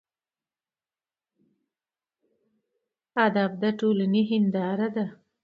[3.25, 5.05] ادب د ټولنې هینداره ده.